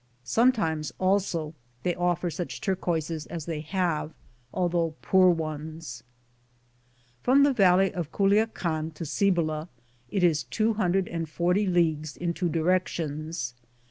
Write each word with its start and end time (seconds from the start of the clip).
Sometimes, 0.23 0.91
also, 0.97 1.53
they 1.83 1.93
offer 1.93 2.31
such 2.31 2.59
turquoises 2.59 3.27
as 3.27 3.45
they 3.45 3.59
have, 3.59 4.15
although 4.51 4.95
poor 5.03 5.29
ones. 5.29 6.01
From 7.21 7.43
the 7.43 7.53
valley 7.53 7.93
of 7.93 8.11
Culkcan 8.11 8.95
to 8.95 9.05
Cibola 9.05 9.69
it 10.09 10.23
is 10.23 10.41
240 10.45 11.67
leagues 11.67 12.17
in 12.17 12.33
two 12.33 12.49
directions. 12.49 13.53